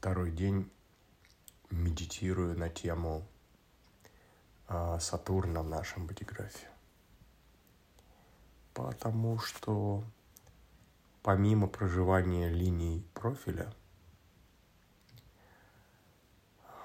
[0.00, 0.72] второй день
[1.68, 3.22] медитирую на тему
[4.66, 6.68] а, Сатурна в нашем бодиграфе.
[8.72, 10.02] Потому что
[11.22, 13.74] помимо проживания линий профиля,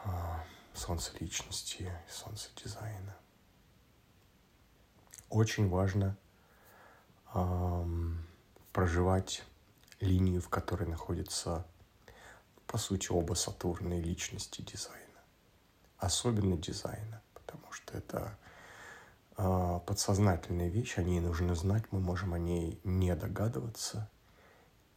[0.03, 0.43] а,
[0.73, 3.15] солнце личности, солнце дизайна,
[5.29, 6.17] очень важно
[8.73, 9.45] проживать
[10.01, 11.65] линию, в которой находится,
[12.75, 15.21] по сути, оба Сатурна и личности дизайна.
[15.97, 18.37] Особенно дизайна, потому что это
[19.37, 24.09] э, подсознательная вещь, о ней нужно знать, мы можем о ней не догадываться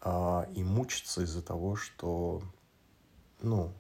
[0.01, 2.43] э, и мучиться из-за того, что,
[3.43, 3.73] ну,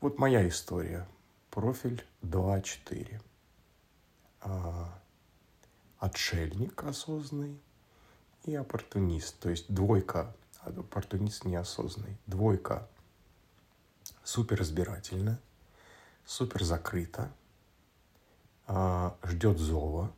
[0.00, 1.08] вот моя история.
[1.50, 3.20] Профиль 2.4.
[4.42, 4.84] Э,
[5.98, 7.60] отшельник осознанный,
[8.44, 12.88] и оппортунист, то есть двойка, оппортунист неосознанный, двойка.
[14.22, 15.40] Супер разбирательно,
[16.24, 17.32] супер закрыто,
[18.66, 20.12] а, ждет зова,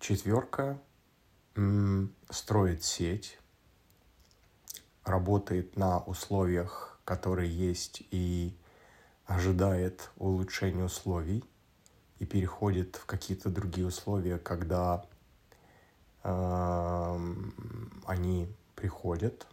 [0.00, 0.80] четверка.
[2.30, 3.38] Строит сеть,
[5.04, 8.56] работает на условиях, которые есть, и
[9.24, 11.44] ожидает улучшения условий,
[12.18, 15.06] и переходит в какие-то другие условия, когда
[16.24, 19.46] они приходят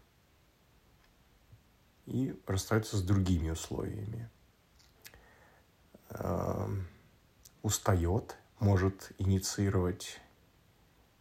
[2.06, 4.30] и расстаются с другими условиями.
[7.62, 10.22] Устает, может инициировать,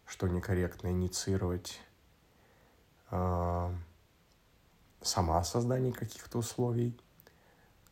[0.07, 1.81] что некорректно инициировать
[5.03, 6.97] сама создание каких-то условий,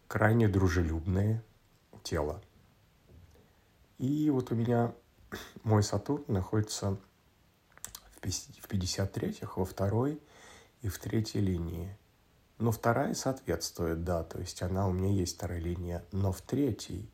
[0.06, 1.42] крайне дружелюбное
[2.04, 2.40] тело.
[3.98, 4.94] И вот у меня
[5.64, 6.96] мой Сатурн находится
[8.20, 10.20] в 53-х, во второй
[10.82, 11.96] и в третьей линии.
[12.58, 17.08] Но вторая соответствует, да, то есть она у меня есть вторая линия, но в третьей.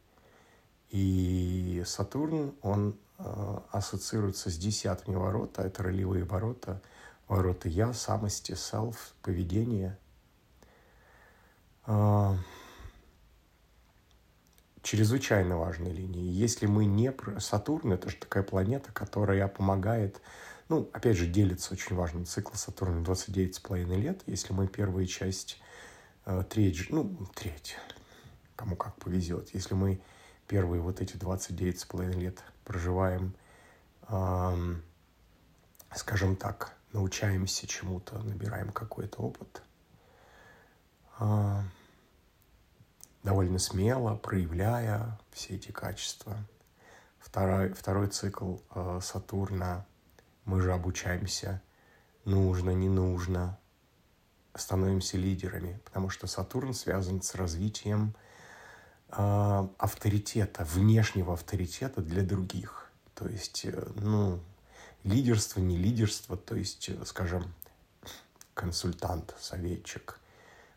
[0.91, 6.81] И Сатурн, он э, ассоциируется с десятыми ворота, это ролевые ворота,
[7.29, 9.99] ворота я, самости, self, поведение.
[11.87, 12.37] Э,
[14.85, 16.31] чрезвычайно важные линии.
[16.31, 17.13] Если мы не...
[17.39, 20.21] Сатурн— это же такая планета, которая помогает
[20.69, 24.23] ну, опять же, делится очень важный цикл Сатурна 29,5 лет.
[24.27, 25.61] Если мы первая часть,
[26.25, 27.77] э, треть, ну, треть,
[28.57, 29.55] кому как повезет.
[29.55, 30.01] Если мы
[30.49, 33.35] первые вот эти 29,5 лет проживаем,
[34.09, 34.83] эм,
[35.95, 39.63] скажем так, научаемся чему-то, набираем какой-то опыт,
[41.21, 41.61] э,
[43.23, 46.37] довольно смело, проявляя все эти качества.
[47.19, 49.85] Второй, второй цикл э, Сатурна
[50.45, 51.63] мы же обучаемся.
[52.25, 53.59] Нужно, не нужно.
[54.55, 58.15] Становимся лидерами, потому что Сатурн связан с развитием
[59.09, 62.89] э, авторитета, внешнего авторитета для других.
[63.15, 64.39] То есть, э, ну,
[65.03, 67.53] лидерство, не лидерство, то есть, э, скажем,
[68.55, 70.21] консультант, советчик,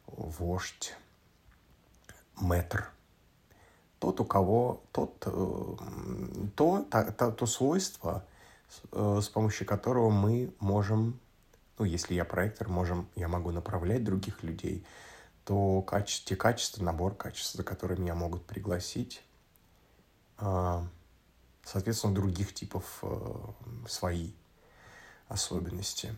[0.08, 0.96] вождь,
[2.42, 2.90] метр.
[4.00, 5.30] Тот, у кого, тот, э,
[6.56, 8.26] то, то, то, то свойство–
[8.92, 11.20] Э, с помощью которого мы можем,
[11.78, 14.86] ну, если я проектор, можем, я могу направлять других людей,
[15.46, 19.24] то качество, те качества, набор качеств, за которыми меня могут пригласить,
[20.38, 20.86] а,
[21.64, 24.32] соответственно, других типов э, свои
[25.28, 26.16] особенности.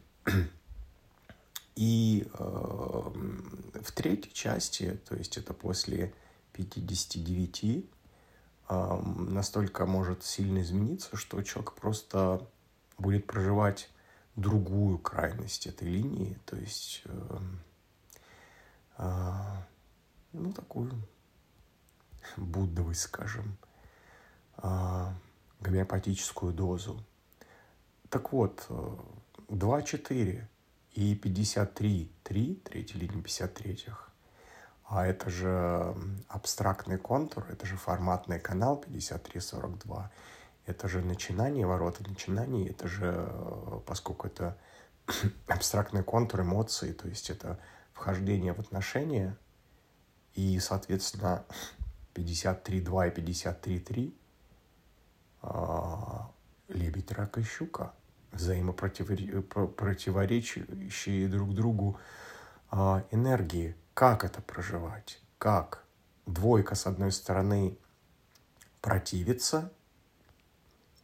[1.76, 6.14] И э, в третьей части, то есть это после
[6.54, 7.86] 59,
[8.70, 12.48] настолько может сильно измениться, что человек просто
[12.98, 13.90] будет проживать
[14.36, 17.60] другую крайность этой линии, то есть, эм,
[18.98, 19.66] а,
[20.34, 20.92] ну, такую
[22.38, 23.58] буддовость, скажем,
[24.58, 25.14] а,
[25.62, 27.04] гомеопатическую дозу.
[28.10, 28.66] Так вот,
[29.48, 30.48] 2-4 э,
[30.94, 34.09] и 53-3, третья линия 53-х,
[34.90, 35.96] а это же
[36.28, 40.12] абстрактный контур, это же форматный канал 5342.
[40.66, 44.58] Это же начинание, ворота начинаний, это же, э, поскольку это
[45.48, 47.60] абстрактный контур эмоций, то есть это
[47.94, 49.38] вхождение в отношения,
[50.34, 51.46] и, соответственно,
[52.16, 52.86] 53.2 и
[53.22, 54.14] 53.3
[55.44, 56.32] а,
[56.68, 57.94] лебедь, рак и щука,
[58.32, 62.00] взаимопротиворечащие друг другу
[62.72, 65.20] а, энергии– как это проживать?
[65.38, 65.84] Как?
[66.26, 67.78] Двойка, с одной стороны,
[68.80, 69.74] противится,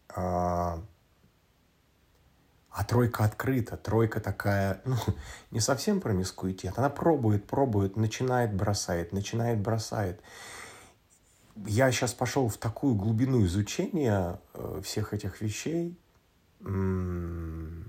[0.07, 0.81] а,
[2.69, 4.95] А тройка открыта, тройка такая, ну,
[5.51, 6.79] не совсем промискуитет.
[6.79, 10.21] Она пробует, пробует, начинает, бросает, начинает, бросает.
[11.65, 15.99] Я сейчас пошел в такую глубину изучения э, всех этих вещей,
[16.61, 17.83] на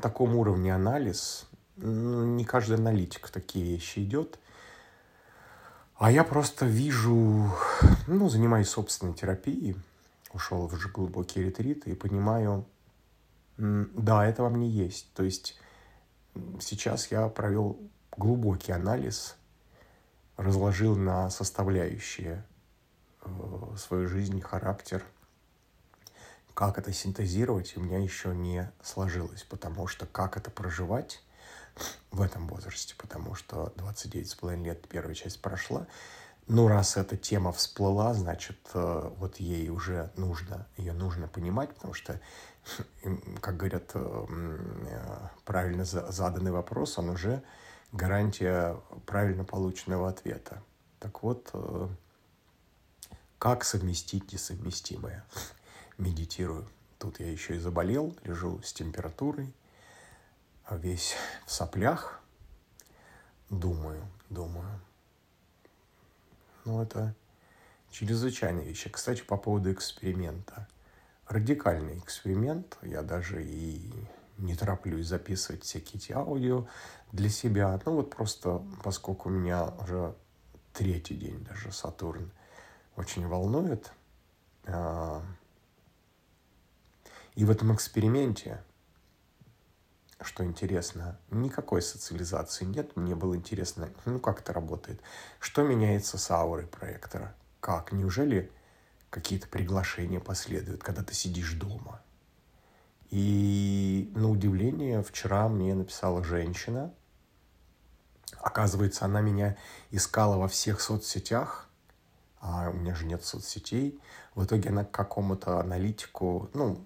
[0.00, 1.47] таком уровне анализ,
[1.80, 4.38] ну, не каждый аналитик в такие вещи идет.
[5.96, 7.52] А я просто вижу,
[8.06, 9.76] ну, занимаюсь собственной терапией,
[10.32, 12.66] ушел в глубокий ретрит и понимаю,
[13.56, 15.12] да, это во мне есть.
[15.14, 15.58] То есть
[16.60, 17.80] сейчас я провел
[18.16, 19.36] глубокий анализ,
[20.36, 22.44] разложил на составляющие
[23.22, 25.04] э, свою жизнь, характер.
[26.54, 31.22] Как это синтезировать, у меня еще не сложилось, потому что как это проживать
[32.10, 35.86] в этом возрасте, потому что 29,5 лет первая часть прошла,
[36.48, 41.92] ну, раз эта тема всплыла, значит, э, вот ей уже нужно, ее нужно понимать, потому
[41.92, 42.20] что,
[43.42, 44.26] как говорят, э,
[44.88, 47.42] э, правильно заданный вопрос, он уже
[47.92, 50.62] гарантия правильно полученного ответа.
[51.00, 51.52] Так вот,
[53.38, 55.24] как совместить несовместимое?
[55.98, 56.66] Медитирую.
[56.98, 59.52] Тут я еще и заболел, лежу с температурой,
[60.76, 61.14] весь
[61.46, 62.20] в соплях,
[63.50, 64.68] думаю, думаю,
[66.64, 67.14] ну, это
[67.90, 68.86] чрезвычайная вещь.
[68.90, 70.68] Кстати, по поводу эксперимента.
[71.26, 72.76] Радикальный эксперимент.
[72.82, 73.90] Я даже и
[74.36, 76.66] не тороплюсь записывать всякие эти аудио
[77.12, 77.80] для себя.
[77.84, 80.14] Ну, вот просто, поскольку меня уже
[80.72, 82.30] третий день даже Сатурн
[82.96, 83.90] очень волнует.
[84.66, 85.22] А,
[87.34, 88.62] и в этом эксперименте
[90.20, 92.96] что интересно, никакой социализации нет.
[92.96, 95.00] Мне было интересно, ну как это работает.
[95.38, 97.34] Что меняется с аурой проектора?
[97.60, 97.92] Как?
[97.92, 98.50] Неужели
[99.10, 102.02] какие-то приглашения последуют, когда ты сидишь дома?
[103.10, 106.92] И на удивление вчера мне написала женщина.
[108.40, 109.56] Оказывается, она меня
[109.90, 111.68] искала во всех соцсетях,
[112.40, 113.98] а у меня же нет соцсетей.
[114.34, 116.84] В итоге она к какому-то аналитику, ну,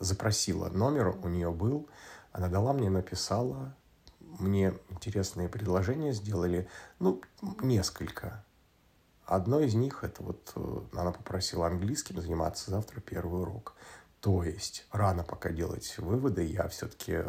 [0.00, 1.88] запросила номер, у нее был,
[2.32, 3.74] она дала мне, написала,
[4.20, 6.68] мне интересные предложения сделали,
[6.98, 7.22] ну,
[7.60, 8.44] несколько.
[9.24, 13.74] Одно из них, это вот э, она попросила английским заниматься завтра первый урок.
[14.20, 17.24] То есть рано пока делать выводы, я все-таки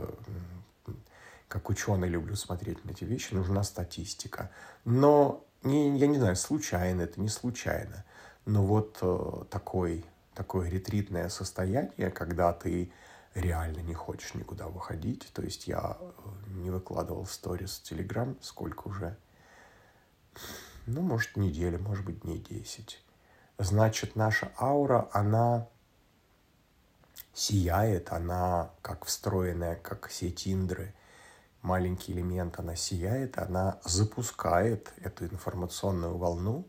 [1.48, 4.52] как ученый люблю смотреть на эти вещи, нужна статистика.
[4.84, 8.06] Но не, я не знаю, случайно это, не случайно.
[8.46, 10.06] Но вот э, такой
[10.38, 12.92] такое ретритное состояние, когда ты
[13.34, 15.28] реально не хочешь никуда выходить.
[15.34, 16.12] То есть я э,
[16.50, 19.18] не выкладывал сторис в Телеграм, сколько уже?
[20.86, 23.04] Ну, может, неделя, может быть, дней 10.
[23.58, 25.68] Значит, наша аура, она
[27.34, 30.94] сияет, она как встроенная, как сеть Индры,
[31.64, 36.68] маленький элемент, она сияет, она запускает эту информационную волну,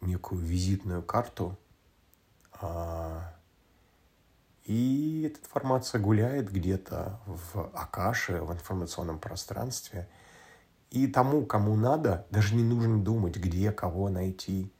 [0.00, 1.58] некую визитную карту–
[4.64, 10.08] и эта информация гуляет где-то в Акаше, в информационном пространстве.
[10.90, 14.72] И тому, кому надо, даже не нужно думать, где кого найти.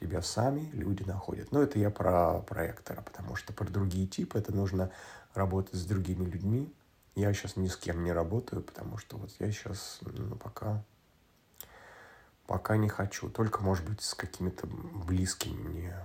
[0.00, 1.52] Тебя сами люди находят.
[1.52, 4.90] Но это я про проектора, потому что про другие типы это нужно
[5.34, 6.74] работать с другими людьми.
[7.14, 10.84] Я сейчас ни с кем не работаю, потому что вот я сейчас ну, пока,
[12.46, 13.30] пока не хочу.
[13.30, 15.96] Только, может быть, с какими-то близкими мне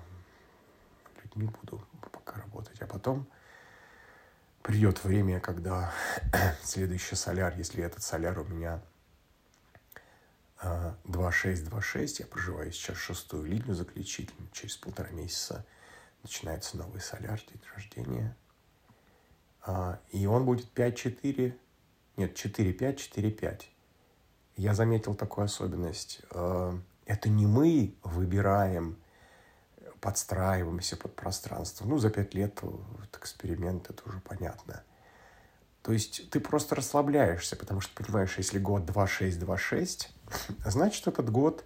[1.36, 2.82] не буду пока работать.
[2.82, 3.28] А потом
[4.62, 5.92] придет время, когда
[6.64, 8.82] следующий соляр, если этот соляр у меня
[11.06, 15.66] 2626, а, я проживаю сейчас шестую линию заключительную, через полтора месяца
[16.22, 18.36] начинается новый соляр, день рождения.
[19.64, 21.58] А, и он будет 5-4,
[22.18, 23.62] нет, 4-5, 4-5.
[24.58, 26.22] Я заметил такую особенность.
[26.30, 29.01] А, это не мы выбираем
[30.02, 31.86] подстраиваемся под пространство.
[31.86, 34.84] Ну, за пять лет вот, эксперимент, это уже понятно.
[35.84, 40.08] То есть ты просто расслабляешься, потому что понимаешь, если год 2-6-2-6,
[40.66, 41.64] значит, этот год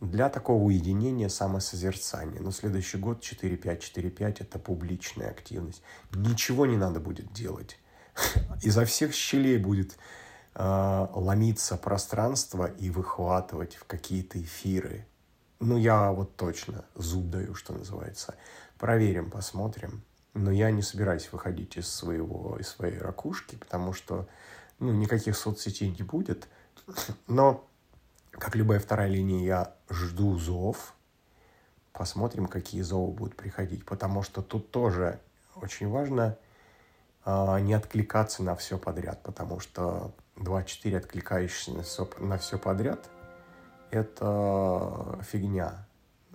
[0.00, 2.40] для такого уединения, самосозерцания.
[2.40, 5.82] Но следующий год 4-5-4-5– это публичная активность.
[6.12, 7.78] Ничего не надо будет делать.
[8.62, 9.96] Изо всех щелей будет
[10.54, 15.06] э, ломиться пространство и выхватывать в какие-то эфиры–
[15.60, 18.34] ну, я вот точно зуб даю, что называется.
[18.78, 20.02] Проверим, посмотрим.
[20.32, 24.26] Но я не собираюсь выходить из своего, из своей ракушки, потому что,
[24.78, 26.48] ну, никаких соцсетей не будет.
[27.26, 27.68] Но,
[28.30, 30.94] как любая вторая линия, я жду зов.
[31.92, 33.84] Посмотрим, какие зовы будут приходить.
[33.84, 35.20] Потому что тут тоже
[35.56, 36.38] очень важно
[37.24, 43.10] а, не откликаться на все подряд, потому что 2-4 откликающиеся на все подряд–
[43.90, 45.86] это фигня,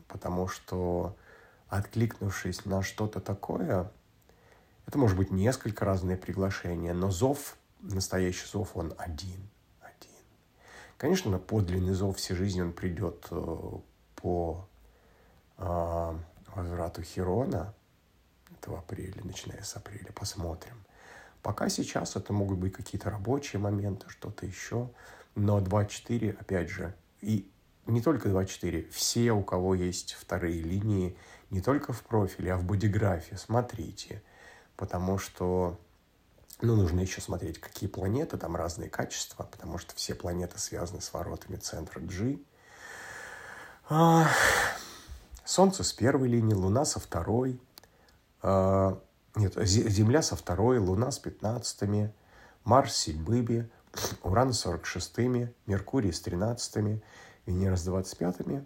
[0.08, 1.16] потому что
[1.68, 3.92] откликнувшись на что-то такое,
[4.88, 9.50] это может быть несколько разные приглашения, но зов, настоящий зов, он один.
[9.82, 10.12] один.
[10.98, 13.72] Конечно, на подлинный зов всей жизни он придет э,
[14.16, 14.68] по
[15.58, 16.18] э,
[16.56, 17.74] возврату Херона,
[18.52, 20.76] это в апреле, начиная с апреля, посмотрим.
[21.42, 24.90] Пока сейчас это могут быть какие-то рабочие моменты, что-то еще,
[25.36, 27.52] но 2.4, опять же, и
[27.88, 31.18] не только 2.4, все, у кого есть вторые линии,
[31.50, 34.22] не только в профиле, а в бодиграфе, смотрите,
[34.76, 35.80] потому что
[36.62, 41.12] ну, нужно еще смотреть, какие планеты, там разные качества, потому что все планеты связаны с
[41.14, 42.40] воротами центра G.
[43.90, 44.28] А,
[45.44, 47.60] Солнце с первой линии, Луна со второй.
[48.42, 49.02] А,
[49.36, 52.14] нет, Земля со второй, Луна с пятнадцатыми,
[52.64, 53.70] Марс с седьмыми,
[54.24, 57.02] Уран с сорок шестыми, Меркурий с тринадцатыми,
[57.46, 58.66] Венера с двадцать пятыми,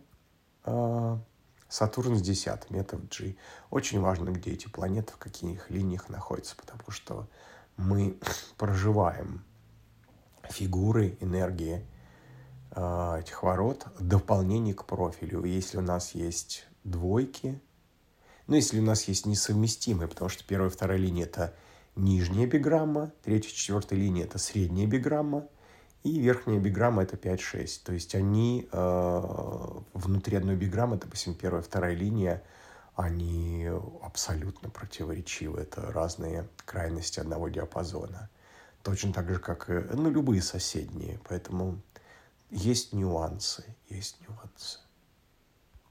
[0.63, 1.19] а,
[1.67, 3.35] Сатурн с десятыми, это в G.
[3.69, 7.27] Очень важно, где эти планеты, в каких линиях находятся, потому что
[7.77, 8.17] мы
[8.57, 9.45] проживаем
[10.49, 11.85] фигуры, энергии
[12.71, 15.43] э, этих ворот, дополнение к профилю.
[15.43, 17.61] Если у нас есть двойки.
[18.47, 21.53] Ну, если у нас есть несовместимые, потому что первая и вторая линия– это
[21.99, 25.47] нижняя биграмма, третья, четвертая линия– это средняя биграмма,
[26.03, 27.81] и верхняя биграмма– это 5-6.
[27.83, 29.21] То есть они э,
[29.93, 32.41] внутри одной биграммы, допустим, первая вторая линия,
[32.95, 33.69] они
[34.01, 35.61] абсолютно противоречивы.
[35.61, 38.29] Это разные крайности одного диапазона.
[38.83, 41.19] Точно так же, как и ну, любые соседние.
[41.27, 41.81] Поэтому
[42.49, 44.79] есть нюансы, есть нюансы.